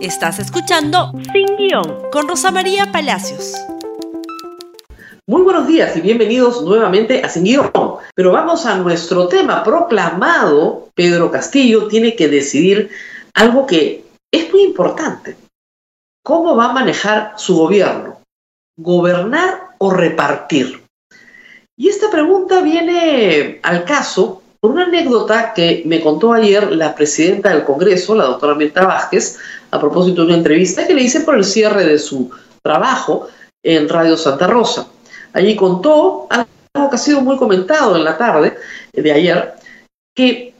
Estás 0.00 0.38
escuchando 0.38 1.10
Sin 1.32 1.56
Guión 1.56 2.08
con 2.12 2.28
Rosa 2.28 2.52
María 2.52 2.92
Palacios. 2.92 3.54
Muy 5.26 5.42
buenos 5.42 5.66
días 5.66 5.96
y 5.96 6.00
bienvenidos 6.00 6.62
nuevamente 6.62 7.24
a 7.24 7.28
Sin 7.28 7.42
Guión. 7.42 7.72
Pero 8.14 8.30
vamos 8.30 8.64
a 8.64 8.76
nuestro 8.76 9.26
tema 9.26 9.64
proclamado. 9.64 10.88
Pedro 10.94 11.32
Castillo 11.32 11.88
tiene 11.88 12.14
que 12.14 12.28
decidir 12.28 12.90
algo 13.34 13.66
que 13.66 14.04
es 14.30 14.52
muy 14.52 14.62
importante. 14.62 15.36
¿Cómo 16.22 16.54
va 16.54 16.66
a 16.66 16.72
manejar 16.72 17.32
su 17.36 17.56
gobierno? 17.56 18.20
¿Gobernar 18.76 19.70
o 19.78 19.90
repartir? 19.90 20.80
Y 21.76 21.88
esta 21.88 22.08
pregunta 22.08 22.62
viene 22.62 23.58
al 23.64 23.84
caso 23.84 24.44
por 24.60 24.72
una 24.72 24.84
anécdota 24.84 25.54
que 25.54 25.82
me 25.86 26.00
contó 26.00 26.32
ayer 26.32 26.72
la 26.72 26.94
presidenta 26.94 27.50
del 27.50 27.64
Congreso, 27.64 28.14
la 28.14 28.24
doctora 28.24 28.54
Mirta 28.54 28.84
Vázquez, 28.84 29.38
a 29.70 29.78
propósito 29.78 30.22
de 30.22 30.28
una 30.28 30.36
entrevista 30.36 30.86
que 30.86 30.94
le 30.94 31.02
hice 31.02 31.20
por 31.20 31.36
el 31.36 31.44
cierre 31.44 31.84
de 31.84 31.98
su 31.98 32.30
trabajo 32.62 33.28
en 33.62 33.88
Radio 33.88 34.16
Santa 34.16 34.46
Rosa. 34.46 34.88
Allí 35.32 35.54
contó 35.54 36.26
algo 36.30 36.90
que 36.90 36.96
ha 36.96 36.98
sido 36.98 37.20
muy 37.20 37.36
comentado 37.36 37.96
en 37.96 38.04
la 38.04 38.18
tarde 38.18 38.56
de 38.92 39.12
ayer, 39.12 39.54
que 40.14 40.54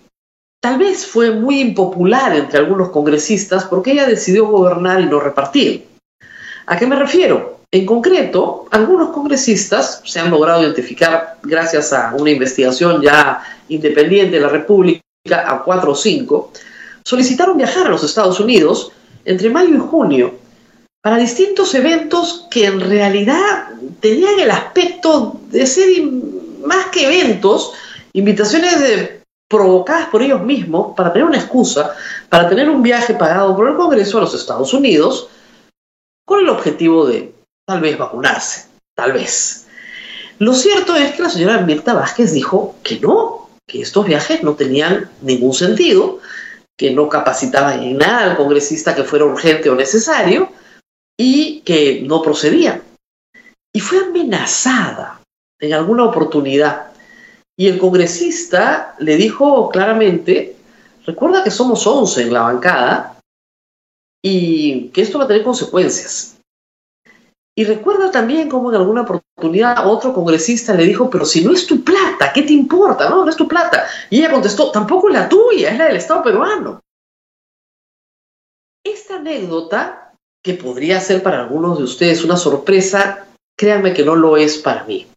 tal 0.60 0.78
vez 0.78 1.06
fue 1.06 1.30
muy 1.30 1.60
impopular 1.60 2.36
entre 2.36 2.60
algunos 2.60 2.90
congresistas 2.90 3.64
porque 3.64 3.92
ella 3.92 4.06
decidió 4.06 4.46
gobernar 4.46 5.00
y 5.00 5.06
no 5.06 5.18
repartir. 5.18 5.88
¿A 6.66 6.76
qué 6.76 6.86
me 6.86 6.96
refiero? 6.96 7.57
En 7.70 7.84
concreto, 7.84 8.66
algunos 8.70 9.10
congresistas 9.10 10.00
se 10.04 10.20
han 10.20 10.30
logrado 10.30 10.62
identificar 10.62 11.36
gracias 11.42 11.92
a 11.92 12.14
una 12.18 12.30
investigación 12.30 13.02
ya 13.02 13.42
independiente 13.68 14.36
de 14.36 14.42
la 14.42 14.48
República, 14.48 15.02
a 15.28 15.62
cuatro 15.62 15.92
o 15.92 15.94
cinco, 15.94 16.50
solicitaron 17.04 17.58
viajar 17.58 17.86
a 17.86 17.90
los 17.90 18.02
Estados 18.02 18.40
Unidos 18.40 18.92
entre 19.26 19.50
mayo 19.50 19.74
y 19.74 19.78
junio 19.78 20.34
para 21.02 21.18
distintos 21.18 21.74
eventos 21.74 22.46
que 22.50 22.64
en 22.64 22.80
realidad 22.80 23.68
tenían 24.00 24.40
el 24.40 24.50
aspecto 24.50 25.38
de 25.50 25.66
ser 25.66 25.88
más 26.64 26.86
que 26.86 27.04
eventos, 27.04 27.72
invitaciones 28.14 29.10
provocadas 29.46 30.08
por 30.08 30.22
ellos 30.22 30.42
mismos 30.42 30.94
para 30.96 31.12
tener 31.12 31.28
una 31.28 31.38
excusa, 31.38 31.94
para 32.30 32.48
tener 32.48 32.70
un 32.70 32.82
viaje 32.82 33.12
pagado 33.12 33.54
por 33.54 33.68
el 33.68 33.76
Congreso 33.76 34.16
a 34.16 34.22
los 34.22 34.34
Estados 34.34 34.72
Unidos, 34.72 35.28
con 36.24 36.40
el 36.40 36.48
objetivo 36.48 37.06
de 37.06 37.37
tal 37.68 37.82
vez 37.82 37.98
vacunarse, 37.98 38.66
tal 38.94 39.12
vez. 39.12 39.66
Lo 40.38 40.54
cierto 40.54 40.96
es 40.96 41.12
que 41.12 41.22
la 41.22 41.28
señora 41.28 41.60
Mirta 41.60 41.92
Vázquez 41.92 42.32
dijo 42.32 42.76
que 42.82 42.98
no, 42.98 43.50
que 43.66 43.82
estos 43.82 44.06
viajes 44.06 44.42
no 44.42 44.54
tenían 44.54 45.10
ningún 45.20 45.52
sentido, 45.52 46.18
que 46.78 46.92
no 46.92 47.10
capacitaba 47.10 47.74
en 47.74 47.98
nada 47.98 48.30
al 48.30 48.36
congresista 48.38 48.94
que 48.94 49.04
fuera 49.04 49.26
urgente 49.26 49.68
o 49.68 49.74
necesario 49.74 50.50
y 51.18 51.60
que 51.60 52.00
no 52.06 52.22
procedía. 52.22 52.80
Y 53.74 53.80
fue 53.80 53.98
amenazada 53.98 55.20
en 55.60 55.74
alguna 55.74 56.04
oportunidad. 56.04 56.92
Y 57.54 57.68
el 57.68 57.78
congresista 57.78 58.94
le 58.98 59.16
dijo 59.16 59.68
claramente, 59.68 60.56
recuerda 61.04 61.44
que 61.44 61.50
somos 61.50 61.86
11 61.86 62.22
en 62.22 62.32
la 62.32 62.42
bancada 62.42 63.20
y 64.24 64.88
que 64.88 65.02
esto 65.02 65.18
va 65.18 65.24
a 65.24 65.28
tener 65.28 65.42
consecuencias. 65.42 66.37
Y 67.58 67.64
recuerda 67.64 68.12
también 68.12 68.48
cómo 68.48 68.70
en 68.70 68.76
alguna 68.76 69.02
oportunidad 69.02 69.84
otro 69.84 70.14
congresista 70.14 70.74
le 70.74 70.84
dijo, 70.84 71.10
pero 71.10 71.24
si 71.24 71.44
no 71.44 71.52
es 71.52 71.66
tu 71.66 71.82
plata, 71.82 72.32
¿qué 72.32 72.42
te 72.42 72.52
importa? 72.52 73.10
No, 73.10 73.24
no 73.24 73.28
es 73.28 73.36
tu 73.36 73.48
plata. 73.48 73.84
Y 74.10 74.20
ella 74.20 74.30
contestó, 74.30 74.70
tampoco 74.70 75.08
es 75.08 75.14
la 75.14 75.28
tuya, 75.28 75.72
es 75.72 75.76
la 75.76 75.86
del 75.86 75.96
Estado 75.96 76.22
peruano. 76.22 76.80
Esta 78.84 79.16
anécdota, 79.16 80.14
que 80.40 80.54
podría 80.54 81.00
ser 81.00 81.20
para 81.20 81.40
algunos 81.40 81.78
de 81.78 81.82
ustedes 81.82 82.22
una 82.22 82.36
sorpresa, 82.36 83.26
créanme 83.58 83.92
que 83.92 84.04
no 84.04 84.14
lo 84.14 84.36
es 84.36 84.58
para 84.58 84.84
mí. 84.84 85.08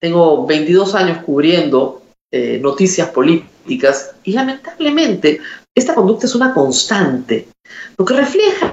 Tengo 0.00 0.46
22 0.46 0.94
años 0.94 1.24
cubriendo 1.24 2.02
eh, 2.30 2.60
noticias 2.62 3.08
políticas 3.08 4.14
y 4.22 4.34
lamentablemente 4.34 5.40
esta 5.74 5.96
conducta 5.96 6.26
es 6.26 6.34
una 6.36 6.54
constante, 6.54 7.48
lo 7.98 8.04
que 8.04 8.14
refleja 8.14 8.71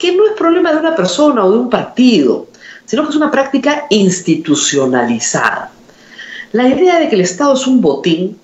que 0.00 0.16
no 0.16 0.26
es 0.26 0.32
problema 0.32 0.72
de 0.72 0.78
una 0.78 0.96
persona 0.96 1.44
o 1.44 1.52
de 1.52 1.58
un 1.58 1.68
partido, 1.68 2.46
sino 2.86 3.02
que 3.04 3.10
es 3.10 3.16
una 3.16 3.30
práctica 3.30 3.84
institucionalizada. 3.90 5.70
La 6.52 6.66
idea 6.66 6.98
de 6.98 7.10
que 7.10 7.16
el 7.16 7.20
Estado 7.20 7.52
es 7.52 7.66
un 7.66 7.82
botín 7.82 8.40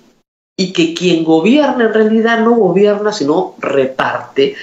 y 0.55 0.71
que 0.71 0.93
quien 0.93 1.23
gobierna 1.23 1.85
en 1.85 1.93
realidad 1.95 2.41
no 2.41 2.51
gobierna, 2.51 3.11
sino 3.11 3.55
reparte, 3.57 4.55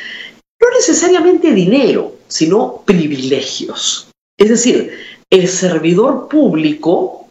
no 0.61 0.71
necesariamente 0.71 1.51
dinero, 1.51 2.13
sino 2.29 2.83
privilegios. 2.85 4.09
Es 4.39 4.49
decir, 4.49 4.97
el 5.31 5.49
servidor 5.49 6.29
público 6.29 7.27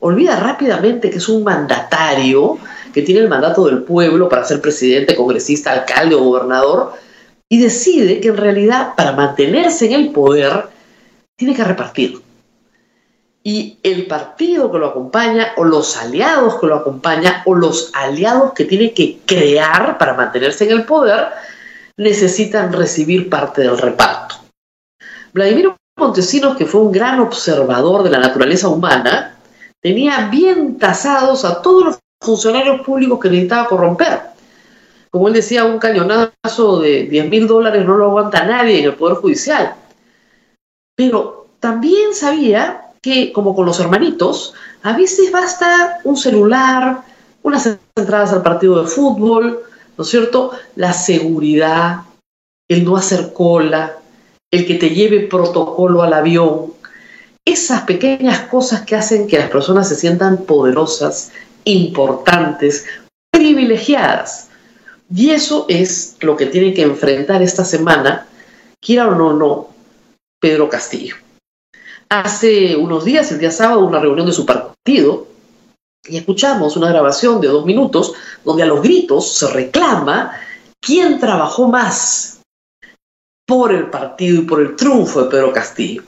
olvida 0.00 0.40
rápidamente 0.40 1.08
que 1.08 1.18
es 1.18 1.28
un 1.28 1.44
mandatario, 1.44 2.58
que 2.92 3.02
tiene 3.02 3.20
el 3.20 3.28
mandato 3.28 3.66
del 3.66 3.84
pueblo 3.84 4.28
para 4.28 4.44
ser 4.44 4.60
presidente, 4.60 5.14
congresista, 5.14 5.70
alcalde 5.70 6.16
o 6.16 6.24
gobernador, 6.24 6.94
y 7.48 7.60
decide 7.60 8.20
que 8.20 8.28
en 8.28 8.36
realidad 8.36 8.94
para 8.96 9.12
mantenerse 9.12 9.86
en 9.86 9.92
el 9.92 10.10
poder 10.10 10.68
tiene 11.36 11.54
que 11.54 11.64
repartir. 11.64 12.20
Y 13.42 13.78
el 13.82 14.06
partido 14.06 14.72
que 14.72 14.78
lo 14.78 14.86
acompaña, 14.86 15.52
o 15.56 15.64
los 15.64 15.98
aliados 15.98 16.58
que 16.58 16.66
lo 16.66 16.76
acompañan, 16.76 17.42
o 17.44 17.54
los 17.54 17.90
aliados 17.92 18.54
que 18.54 18.64
tiene 18.64 18.94
que 18.94 19.18
crear 19.26 19.98
para 19.98 20.14
mantenerse 20.14 20.64
en 20.64 20.70
el 20.70 20.84
poder, 20.84 21.28
necesitan 21.98 22.72
recibir 22.72 23.28
parte 23.28 23.60
del 23.60 23.76
reparto. 23.76 24.36
Vladimir 25.34 25.74
Montesinos, 25.98 26.56
que 26.56 26.64
fue 26.64 26.80
un 26.80 26.90
gran 26.90 27.20
observador 27.20 28.02
de 28.02 28.10
la 28.10 28.18
naturaleza 28.18 28.68
humana, 28.68 29.36
tenía 29.80 30.28
bien 30.28 30.78
tasados 30.78 31.44
a 31.44 31.60
todos 31.60 31.84
los 31.84 31.98
funcionarios 32.20 32.80
públicos 32.80 33.20
que 33.20 33.28
necesitaba 33.28 33.68
corromper 33.68 34.33
como 35.14 35.28
él 35.28 35.34
decía, 35.34 35.64
un 35.64 35.78
cañonazo 35.78 36.80
de 36.80 37.04
10 37.04 37.30
mil 37.30 37.46
dólares 37.46 37.86
no 37.86 37.96
lo 37.96 38.06
aguanta 38.06 38.44
nadie 38.46 38.80
en 38.80 38.86
el 38.86 38.94
Poder 38.94 39.18
Judicial. 39.18 39.76
Pero 40.96 41.46
también 41.60 42.14
sabía 42.14 42.90
que, 43.00 43.32
como 43.32 43.54
con 43.54 43.64
los 43.64 43.78
hermanitos, 43.78 44.54
a 44.82 44.96
veces 44.96 45.30
basta 45.30 46.00
un 46.02 46.16
celular, 46.16 47.02
unas 47.44 47.78
entradas 47.94 48.32
al 48.32 48.42
partido 48.42 48.82
de 48.82 48.88
fútbol, 48.88 49.60
¿no 49.96 50.02
es 50.02 50.10
cierto? 50.10 50.50
La 50.74 50.92
seguridad, 50.92 51.98
el 52.68 52.84
no 52.84 52.96
hacer 52.96 53.32
cola, 53.32 53.96
el 54.50 54.66
que 54.66 54.74
te 54.74 54.90
lleve 54.90 55.28
protocolo 55.28 56.02
al 56.02 56.12
avión, 56.12 56.72
esas 57.44 57.82
pequeñas 57.82 58.48
cosas 58.48 58.82
que 58.82 58.96
hacen 58.96 59.28
que 59.28 59.38
las 59.38 59.48
personas 59.48 59.88
se 59.88 59.94
sientan 59.94 60.38
poderosas, 60.38 61.30
importantes, 61.62 62.86
privilegiadas. 63.30 64.48
Y 65.12 65.30
eso 65.30 65.66
es 65.68 66.16
lo 66.20 66.36
que 66.36 66.46
tiene 66.46 66.72
que 66.72 66.82
enfrentar 66.82 67.42
esta 67.42 67.64
semana, 67.64 68.26
quiera 68.80 69.08
o 69.08 69.14
no, 69.14 69.32
no, 69.32 69.68
Pedro 70.40 70.68
Castillo. 70.68 71.16
Hace 72.08 72.76
unos 72.76 73.04
días, 73.04 73.30
el 73.32 73.38
día 73.38 73.50
sábado, 73.50 73.84
una 73.84 74.00
reunión 74.00 74.26
de 74.26 74.32
su 74.32 74.46
partido, 74.46 75.26
y 76.06 76.16
escuchamos 76.16 76.76
una 76.76 76.90
grabación 76.90 77.40
de 77.40 77.48
dos 77.48 77.64
minutos 77.64 78.12
donde 78.44 78.62
a 78.62 78.66
los 78.66 78.82
gritos 78.82 79.32
se 79.32 79.50
reclama 79.50 80.32
quién 80.80 81.18
trabajó 81.18 81.68
más 81.68 82.40
por 83.46 83.72
el 83.72 83.88
partido 83.88 84.42
y 84.42 84.44
por 84.44 84.60
el 84.60 84.76
triunfo 84.76 85.22
de 85.22 85.30
Pedro 85.30 85.52
Castillo. 85.52 86.02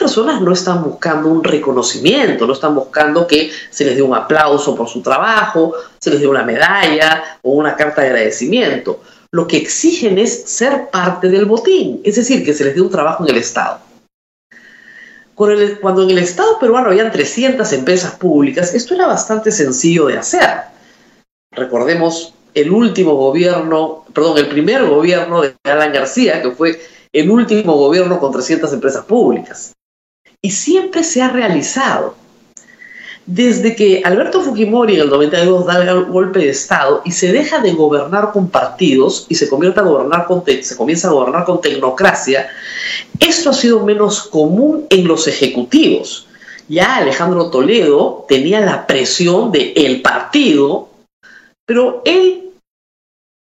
Personas 0.00 0.40
no 0.40 0.54
están 0.54 0.82
buscando 0.82 1.28
un 1.28 1.44
reconocimiento, 1.44 2.46
no 2.46 2.54
están 2.54 2.74
buscando 2.74 3.26
que 3.26 3.50
se 3.68 3.84
les 3.84 3.96
dé 3.96 4.00
un 4.02 4.14
aplauso 4.14 4.74
por 4.74 4.88
su 4.88 5.02
trabajo, 5.02 5.74
se 5.98 6.10
les 6.10 6.20
dé 6.20 6.26
una 6.26 6.42
medalla 6.42 7.38
o 7.42 7.52
una 7.52 7.76
carta 7.76 8.00
de 8.00 8.08
agradecimiento. 8.08 9.02
Lo 9.30 9.46
que 9.46 9.58
exigen 9.58 10.16
es 10.16 10.44
ser 10.44 10.88
parte 10.88 11.28
del 11.28 11.44
botín, 11.44 12.00
es 12.02 12.16
decir, 12.16 12.42
que 12.42 12.54
se 12.54 12.64
les 12.64 12.74
dé 12.74 12.80
un 12.80 12.88
trabajo 12.88 13.24
en 13.24 13.30
el 13.30 13.36
Estado. 13.36 13.80
Cuando 15.34 16.04
en 16.04 16.10
el 16.10 16.18
Estado 16.18 16.58
peruano 16.58 16.88
habían 16.88 17.12
300 17.12 17.70
empresas 17.74 18.14
públicas, 18.14 18.74
esto 18.74 18.94
era 18.94 19.06
bastante 19.06 19.52
sencillo 19.52 20.06
de 20.06 20.16
hacer. 20.16 20.62
Recordemos 21.52 22.32
el 22.54 22.70
último 22.70 23.16
gobierno, 23.16 24.06
perdón, 24.14 24.38
el 24.38 24.48
primer 24.48 24.86
gobierno 24.86 25.42
de 25.42 25.54
Alan 25.64 25.92
García, 25.92 26.40
que 26.40 26.52
fue 26.52 26.80
el 27.12 27.30
último 27.30 27.76
gobierno 27.76 28.18
con 28.18 28.32
300 28.32 28.72
empresas 28.72 29.04
públicas. 29.04 29.74
Y 30.42 30.50
siempre 30.50 31.02
se 31.02 31.22
ha 31.22 31.28
realizado. 31.28 32.14
Desde 33.26 33.76
que 33.76 34.02
Alberto 34.04 34.40
Fujimori 34.40 34.94
en 34.96 35.02
el 35.02 35.10
92 35.10 35.66
da 35.66 35.82
el 35.82 36.04
golpe 36.06 36.40
de 36.40 36.48
Estado 36.48 37.02
y 37.04 37.12
se 37.12 37.30
deja 37.32 37.60
de 37.60 37.72
gobernar 37.72 38.32
con 38.32 38.48
partidos 38.48 39.26
y 39.28 39.34
se, 39.34 39.48
convierte 39.48 39.80
a 39.80 39.84
gobernar 39.84 40.26
con 40.26 40.42
se 40.44 40.76
comienza 40.76 41.08
a 41.08 41.12
gobernar 41.12 41.44
con 41.44 41.60
tecnocracia, 41.60 42.48
esto 43.20 43.50
ha 43.50 43.52
sido 43.52 43.84
menos 43.84 44.22
común 44.24 44.86
en 44.90 45.06
los 45.06 45.28
ejecutivos. 45.28 46.26
Ya 46.68 46.96
Alejandro 46.96 47.50
Toledo 47.50 48.24
tenía 48.28 48.60
la 48.60 48.86
presión 48.86 49.52
del 49.52 49.72
el 49.76 50.02
partido, 50.02 50.88
pero 51.66 52.02
él 52.04 52.50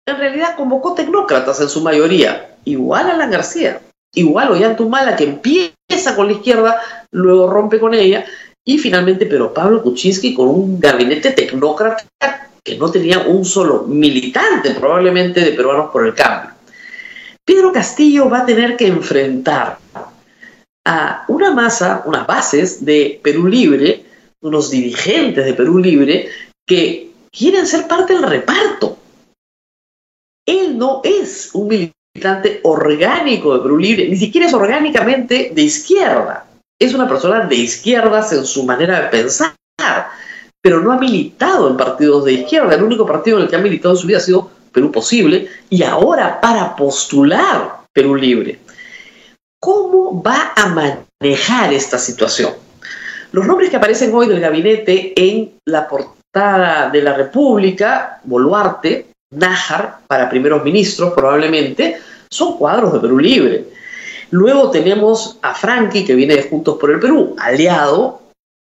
en 0.06 0.16
realidad 0.16 0.56
convocó 0.56 0.94
tecnócratas 0.94 1.60
en 1.60 1.68
su 1.68 1.80
mayoría, 1.80 2.56
igual 2.64 3.08
a 3.08 3.14
Alan 3.14 3.30
García, 3.30 3.80
igual 4.14 4.52
Ollantumala, 4.52 5.16
que 5.16 5.24
empieza 5.24 6.16
con 6.16 6.26
la 6.26 6.32
izquierda, 6.32 6.80
luego 7.10 7.50
rompe 7.50 7.80
con 7.80 7.94
ella, 7.94 8.24
y 8.64 8.78
finalmente 8.78 9.26
pero 9.26 9.52
Pablo 9.52 9.82
Kuczynski 9.82 10.34
con 10.34 10.48
un 10.48 10.80
gabinete 10.80 11.32
tecnócrata 11.32 12.04
que 12.62 12.76
no 12.76 12.90
tenía 12.90 13.20
un 13.20 13.44
solo 13.44 13.84
militante 13.84 14.70
probablemente 14.70 15.40
de 15.40 15.52
Peruanos 15.52 15.90
por 15.90 16.06
el 16.06 16.14
Cambio. 16.14 16.52
Pedro 17.44 17.72
Castillo 17.72 18.28
va 18.28 18.40
a 18.40 18.46
tener 18.46 18.76
que 18.76 18.86
enfrentar 18.86 19.78
a 20.86 21.24
una 21.28 21.52
masa, 21.52 22.02
unas 22.06 22.26
bases 22.26 22.84
de 22.84 23.20
Perú 23.22 23.48
Libre, 23.48 24.04
unos 24.42 24.70
dirigentes 24.70 25.44
de 25.44 25.54
Perú 25.54 25.78
Libre 25.78 26.28
que 26.66 27.10
quieren 27.30 27.66
ser 27.66 27.88
parte 27.88 28.14
del 28.14 28.22
reparto. 28.22 28.98
Él 30.46 30.78
no 30.78 31.00
es 31.02 31.50
un 31.54 31.68
militante 32.14 32.60
orgánico 32.62 33.54
de 33.54 33.62
Perú 33.62 33.78
Libre, 33.78 34.08
ni 34.08 34.16
siquiera 34.16 34.46
es 34.46 34.54
orgánicamente 34.54 35.50
de 35.54 35.62
izquierda. 35.62 36.46
Es 36.78 36.94
una 36.94 37.08
persona 37.08 37.46
de 37.46 37.56
izquierdas 37.56 38.32
en 38.32 38.44
su 38.44 38.64
manera 38.64 39.00
de 39.00 39.08
pensar, 39.08 39.54
pero 40.60 40.80
no 40.80 40.92
ha 40.92 40.98
militado 40.98 41.70
en 41.70 41.76
partidos 41.76 42.24
de 42.24 42.34
izquierda. 42.34 42.74
El 42.74 42.82
único 42.82 43.06
partido 43.06 43.38
en 43.38 43.44
el 43.44 43.48
que 43.48 43.56
ha 43.56 43.60
militado 43.60 43.94
en 43.94 44.00
su 44.00 44.06
vida 44.06 44.18
ha 44.18 44.22
sido 44.22 44.50
Perú 44.72 44.90
Posible 44.90 45.48
y 45.70 45.82
ahora 45.82 46.40
para 46.40 46.76
postular 46.76 47.82
Perú 47.92 48.14
Libre. 48.14 48.58
¿Cómo 49.60 50.22
va 50.22 50.52
a 50.56 50.66
manejar 50.68 51.72
esta 51.72 51.98
situación? 51.98 52.52
Los 53.32 53.46
nombres 53.46 53.70
que 53.70 53.76
aparecen 53.76 54.12
hoy 54.14 54.26
del 54.26 54.40
gabinete 54.40 55.12
en 55.16 55.54
la 55.64 55.88
portada 55.88 56.90
de 56.90 57.02
la 57.02 57.14
República, 57.14 58.20
Boluarte, 58.24 59.11
Nájar 59.32 60.00
para 60.06 60.30
primeros 60.30 60.62
ministros 60.62 61.12
probablemente, 61.14 61.98
son 62.30 62.56
cuadros 62.56 62.92
de 62.92 63.00
Perú 63.00 63.18
Libre. 63.18 63.64
Luego 64.30 64.70
tenemos 64.70 65.38
a 65.42 65.54
Franqui, 65.54 66.04
que 66.04 66.14
viene 66.14 66.36
de 66.36 66.44
Juntos 66.44 66.78
por 66.78 66.90
el 66.90 67.00
Perú, 67.00 67.36
aliado, 67.38 68.22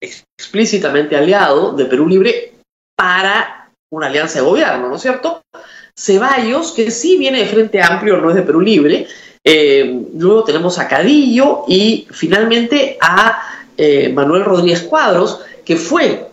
explícitamente 0.00 1.16
aliado 1.16 1.72
de 1.72 1.84
Perú 1.86 2.06
Libre 2.06 2.52
para 2.96 3.68
una 3.90 4.06
alianza 4.06 4.40
de 4.40 4.46
gobierno, 4.46 4.88
¿no 4.88 4.96
es 4.96 5.02
cierto? 5.02 5.42
Ceballos, 5.96 6.72
que 6.72 6.90
sí 6.90 7.16
viene 7.16 7.40
de 7.40 7.46
Frente 7.46 7.82
Amplio, 7.82 8.18
no 8.18 8.30
es 8.30 8.36
de 8.36 8.42
Perú 8.42 8.60
Libre. 8.60 9.08
Eh, 9.42 10.06
luego 10.14 10.44
tenemos 10.44 10.78
a 10.78 10.86
Cadillo 10.86 11.64
y 11.66 12.06
finalmente 12.10 12.96
a 13.00 13.42
eh, 13.76 14.12
Manuel 14.12 14.44
Rodríguez 14.44 14.82
Cuadros, 14.82 15.40
que 15.64 15.76
fue 15.76 16.27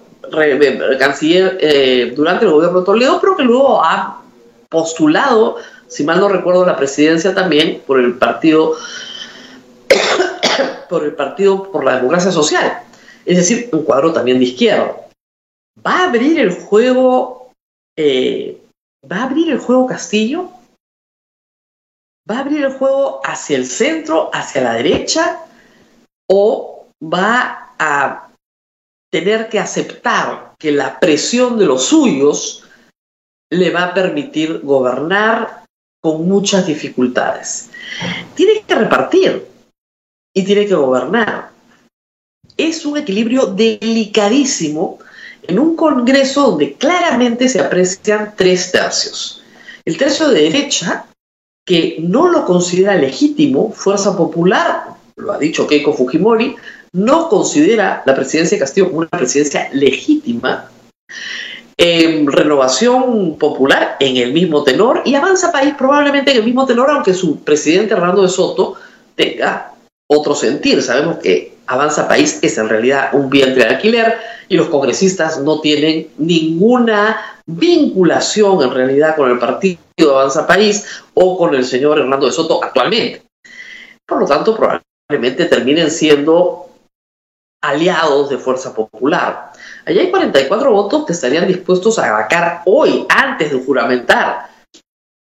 canciller 1.00 1.58
eh, 1.60 2.14
durante 2.16 2.46
el 2.46 2.52
gobierno 2.52 2.80
de 2.80 2.86
Toledo, 2.86 3.20
pero 3.20 3.36
que 3.36 3.44
luego 3.44 3.84
ha 3.84 4.22
postulado, 4.70 5.58
si 5.88 6.04
mal 6.04 6.20
no 6.20 6.28
recuerdo, 6.28 6.66
la 6.66 6.76
presidencia 6.76 7.34
también 7.34 7.82
por 7.86 8.00
el 8.00 8.16
partido 8.18 8.76
por 10.90 11.04
el 11.04 11.14
Partido 11.14 11.72
por 11.72 11.84
la 11.84 11.98
Democracia 11.98 12.32
Social, 12.32 12.84
es 13.26 13.38
decir, 13.38 13.70
un 13.72 13.84
cuadro 13.84 14.14
también 14.14 14.40
de 14.40 14.46
izquierda. 14.46 14.96
¿Va 15.86 16.00
a 16.00 16.08
abrir 16.08 16.40
el 16.40 16.52
juego, 16.52 17.52
eh, 17.98 18.62
va 19.10 19.18
a 19.18 19.24
abrir 19.24 19.52
el 19.52 19.60
juego 19.60 19.88
Castillo? 19.88 20.50
¿Va 22.30 22.38
a 22.38 22.40
abrir 22.40 22.64
el 22.64 22.74
juego 22.74 23.22
hacia 23.24 23.58
el 23.58 23.66
centro, 23.66 24.32
hacia 24.34 24.62
la 24.62 24.74
derecha? 24.74 25.40
¿O 26.28 26.88
va 27.02 27.74
a 27.78 28.25
tener 29.12 29.50
que 29.50 29.60
aceptar 29.60 30.54
que 30.58 30.72
la 30.72 31.00
presión 31.00 31.58
de 31.58 31.66
los 31.66 31.86
suyos 31.86 32.64
le 33.52 33.70
va 33.70 33.84
a 33.84 33.94
permitir 33.94 34.62
gobernar 34.62 35.66
con 36.02 36.28
muchas 36.28 36.68
dificultades? 36.68 37.70
Tiene 38.36 38.64
que 38.68 38.76
repartir 38.76 39.48
y 40.34 40.44
tiene 40.44 40.66
que 40.66 40.76
gobernar. 40.76 41.52
Es 42.58 42.86
un 42.86 42.98
equilibrio 42.98 43.48
delicadísimo 43.48 45.00
en 45.48 45.60
un 45.60 45.76
Congreso 45.76 46.52
donde 46.52 46.74
claramente 46.74 47.50
se 47.50 47.60
aprecian 47.60 48.34
tres 48.36 48.72
tercios. 48.72 49.44
El 49.84 49.98
tercio 49.98 50.30
de 50.30 50.42
derecha, 50.42 51.06
que 51.66 51.98
no 52.00 52.30
lo 52.30 52.46
considera 52.46 52.96
legítimo, 52.96 53.72
Fuerza 53.72 54.16
Popular, 54.16 54.88
lo 55.16 55.32
ha 55.32 55.38
dicho 55.38 55.68
Keiko 55.68 55.94
Fujimori, 55.94 56.56
no 56.96 57.28
considera 57.28 58.02
la 58.06 58.16
presidencia 58.16 58.56
de 58.56 58.62
Castillo 58.62 58.88
como 58.88 59.00
una 59.00 59.10
presidencia 59.10 59.70
legítima. 59.74 60.70
renovación 61.78 63.38
Popular 63.38 63.98
en 64.00 64.16
el 64.16 64.32
mismo 64.32 64.64
tenor 64.64 65.02
y 65.04 65.16
Avanza 65.16 65.52
País 65.52 65.76
probablemente 65.78 66.32
en 66.32 66.38
el 66.38 66.44
mismo 66.44 66.66
tenor, 66.66 66.90
aunque 66.90 67.14
su 67.14 67.42
presidente 67.44 67.94
Hernando 67.94 68.22
de 68.22 68.30
Soto 68.30 68.76
tenga 69.16 69.74
otro 70.08 70.34
sentir. 70.36 70.82
Sabemos 70.82 71.18
que 71.18 71.58
Avanza 71.68 72.08
País 72.08 72.40
es 72.42 72.58
en 72.58 72.70
realidad 72.70 73.10
un 73.12 73.30
vientre 73.30 73.66
de 73.66 73.76
alquiler 73.76 74.18
y 74.48 74.56
los 74.56 74.68
congresistas 74.68 75.40
no 75.40 75.60
tienen 75.60 76.08
ninguna 76.18 77.42
vinculación 77.46 78.62
en 78.64 78.72
realidad 78.72 79.18
con 79.18 79.30
el 79.30 79.38
partido 79.38 80.18
Avanza 80.18 80.48
País 80.48 80.86
o 81.14 81.38
con 81.38 81.54
el 81.56 81.66
señor 81.66 82.00
Hernando 82.00 82.28
de 82.28 82.32
Soto 82.32 82.64
actualmente. 82.64 83.24
Por 84.08 84.22
lo 84.22 84.26
tanto, 84.26 84.56
probablemente 84.56 85.46
terminen 85.46 85.92
siendo 85.92 86.66
aliados 87.62 88.30
de 88.30 88.38
Fuerza 88.38 88.74
Popular. 88.74 89.52
Allí 89.86 90.00
hay 90.00 90.12
44 90.12 90.72
votos 90.72 91.06
que 91.06 91.14
estarían 91.14 91.48
dispuestos 91.48 91.98
a 92.00 92.12
vacar 92.12 92.62
hoy, 92.66 93.06
antes 93.10 93.52
de 93.52 93.64
juramentar 93.64 94.50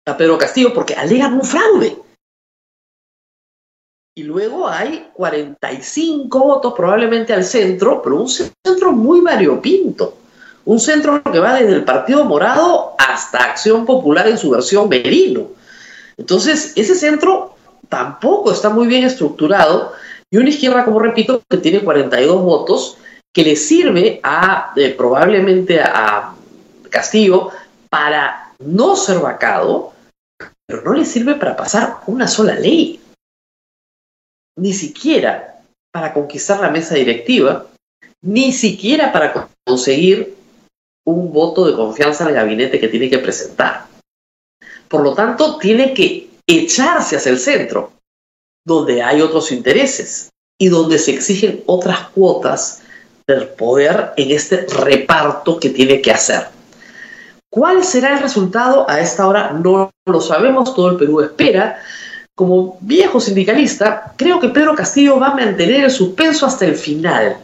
a 0.06 0.16
Pedro 0.16 0.38
Castillo, 0.38 0.72
porque 0.74 0.94
alegan 0.94 1.34
un 1.34 1.44
fraude. 1.44 1.98
Y 4.16 4.24
luego 4.24 4.68
hay 4.68 5.10
45 5.14 6.38
votos 6.38 6.74
probablemente 6.74 7.32
al 7.32 7.44
centro, 7.44 8.02
pero 8.02 8.16
un 8.16 8.28
centro 8.28 8.92
muy 8.92 9.20
variopinto. 9.20 10.16
Un 10.64 10.78
centro 10.78 11.22
que 11.22 11.38
va 11.38 11.54
desde 11.54 11.74
el 11.74 11.84
Partido 11.84 12.24
Morado 12.24 12.94
hasta 12.98 13.44
Acción 13.44 13.86
Popular 13.86 14.28
en 14.28 14.36
su 14.36 14.50
versión 14.50 14.88
Merino. 14.88 15.48
Entonces, 16.16 16.72
ese 16.76 16.94
centro 16.94 17.54
tampoco 17.88 18.52
está 18.52 18.68
muy 18.68 18.86
bien 18.86 19.04
estructurado 19.04 19.92
y 20.30 20.38
una 20.38 20.48
izquierda, 20.48 20.84
como 20.84 21.00
repito, 21.00 21.42
que 21.48 21.58
tiene 21.58 21.80
42 21.80 22.42
votos, 22.42 22.98
que 23.32 23.44
le 23.44 23.56
sirve 23.56 24.20
a 24.22 24.72
eh, 24.76 24.94
probablemente 24.96 25.80
a 25.80 26.34
Castillo 26.88 27.50
para 27.88 28.52
no 28.60 28.96
ser 28.96 29.18
vacado, 29.18 29.92
pero 30.66 30.82
no 30.82 30.94
le 30.94 31.04
sirve 31.04 31.34
para 31.34 31.56
pasar 31.56 31.98
una 32.06 32.28
sola 32.28 32.54
ley 32.54 33.00
ni 34.56 34.72
siquiera 34.72 35.62
para 35.92 36.12
conquistar 36.12 36.60
la 36.60 36.70
mesa 36.70 36.94
directiva, 36.94 37.66
ni 38.22 38.52
siquiera 38.52 39.12
para 39.12 39.48
conseguir 39.64 40.36
un 41.06 41.32
voto 41.32 41.66
de 41.66 41.74
confianza 41.74 42.28
el 42.28 42.34
gabinete 42.34 42.78
que 42.78 42.88
tiene 42.88 43.10
que 43.10 43.18
presentar. 43.18 43.86
Por 44.88 45.02
lo 45.02 45.14
tanto, 45.14 45.58
tiene 45.58 45.94
que 45.94 46.30
echarse 46.46 47.16
hacia 47.16 47.32
el 47.32 47.38
centro, 47.38 47.92
donde 48.64 49.02
hay 49.02 49.22
otros 49.22 49.52
intereses 49.52 50.30
y 50.58 50.68
donde 50.68 50.98
se 50.98 51.12
exigen 51.12 51.62
otras 51.66 52.08
cuotas 52.10 52.82
del 53.26 53.48
poder 53.48 54.12
en 54.16 54.30
este 54.30 54.66
reparto 54.66 55.58
que 55.58 55.70
tiene 55.70 56.00
que 56.00 56.12
hacer. 56.12 56.48
¿Cuál 57.50 57.84
será 57.84 58.14
el 58.14 58.20
resultado? 58.20 58.88
A 58.88 59.00
esta 59.00 59.26
hora 59.26 59.52
no 59.52 59.90
lo 60.06 60.20
sabemos, 60.20 60.74
todo 60.74 60.90
el 60.90 60.96
Perú 60.96 61.20
espera, 61.20 61.80
como 62.34 62.78
viejo 62.80 63.20
sindicalista, 63.20 64.14
creo 64.16 64.40
que 64.40 64.48
Pedro 64.48 64.74
Castillo 64.74 65.18
va 65.18 65.28
a 65.28 65.34
mantener 65.34 65.84
el 65.84 65.90
suspenso 65.90 66.46
hasta 66.46 66.64
el 66.64 66.74
final. 66.74 67.36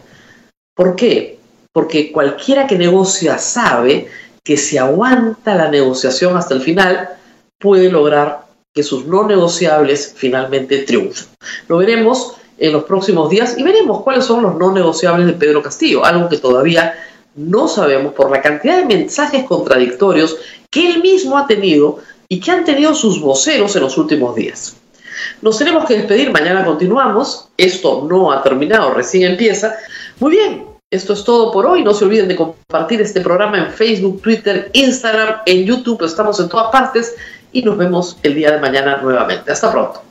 ¿Por 0.74 0.96
qué? 0.96 1.38
Porque 1.72 2.12
cualquiera 2.12 2.66
que 2.66 2.78
negocia 2.78 3.36
sabe 3.38 4.08
que 4.42 4.56
si 4.56 4.78
aguanta 4.78 5.54
la 5.54 5.68
negociación 5.68 6.36
hasta 6.36 6.54
el 6.54 6.62
final, 6.62 7.10
puede 7.58 7.90
lograr 7.90 8.45
que 8.76 8.82
sus 8.82 9.06
no 9.06 9.26
negociables 9.26 10.12
finalmente 10.14 10.80
triunfen. 10.80 11.28
Lo 11.66 11.78
veremos 11.78 12.34
en 12.58 12.74
los 12.74 12.84
próximos 12.84 13.30
días 13.30 13.56
y 13.56 13.62
veremos 13.62 14.02
cuáles 14.02 14.26
son 14.26 14.42
los 14.42 14.54
no 14.56 14.70
negociables 14.70 15.26
de 15.26 15.32
Pedro 15.32 15.62
Castillo, 15.62 16.04
algo 16.04 16.28
que 16.28 16.36
todavía 16.36 16.94
no 17.34 17.68
sabemos 17.68 18.12
por 18.12 18.30
la 18.30 18.42
cantidad 18.42 18.76
de 18.76 18.84
mensajes 18.84 19.44
contradictorios 19.44 20.36
que 20.70 20.92
él 20.92 21.00
mismo 21.00 21.38
ha 21.38 21.46
tenido 21.46 22.00
y 22.28 22.38
que 22.38 22.50
han 22.50 22.66
tenido 22.66 22.94
sus 22.94 23.18
voceros 23.18 23.74
en 23.76 23.82
los 23.82 23.96
últimos 23.96 24.36
días. 24.36 24.76
Nos 25.40 25.56
tenemos 25.56 25.86
que 25.86 25.94
despedir, 25.94 26.30
mañana 26.30 26.62
continuamos. 26.62 27.48
Esto 27.56 28.06
no 28.06 28.30
ha 28.30 28.42
terminado, 28.42 28.92
recién 28.92 29.30
empieza. 29.30 29.74
Muy 30.20 30.32
bien, 30.32 30.66
esto 30.90 31.14
es 31.14 31.24
todo 31.24 31.50
por 31.50 31.64
hoy. 31.64 31.82
No 31.82 31.94
se 31.94 32.04
olviden 32.04 32.28
de 32.28 32.36
compartir 32.36 33.00
este 33.00 33.22
programa 33.22 33.58
en 33.58 33.72
Facebook, 33.72 34.20
Twitter, 34.20 34.70
Instagram, 34.74 35.36
en 35.46 35.64
YouTube. 35.64 36.04
Estamos 36.04 36.38
en 36.40 36.50
todas 36.50 36.70
partes 36.70 37.14
y 37.56 37.62
nos 37.62 37.78
vemos 37.78 38.18
el 38.22 38.34
día 38.34 38.50
de 38.52 38.58
mañana 38.58 38.98
nuevamente. 38.98 39.50
Hasta 39.50 39.72
pronto. 39.72 40.02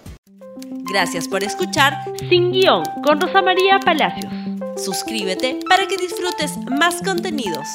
Gracias 0.92 1.28
por 1.28 1.44
escuchar 1.44 1.94
Sin 2.28 2.52
Guión 2.52 2.84
con 3.04 3.22
Rosa 3.22 3.44
María 3.44 3.80
Palacios. 3.80 4.34
Suscríbete 4.78 5.60
para 5.70 5.88
que 5.88 5.96
disfrutes 5.98 6.58
más 6.72 7.04
contenidos. 7.04 7.68